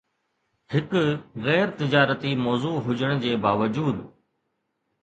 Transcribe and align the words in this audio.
هڪ 0.73 0.89
غير 1.47 1.67
تجارتي 1.81 2.31
موضوع 2.47 2.75
هجڻ 2.87 3.23
جي 3.27 3.33
باوجود 3.47 4.03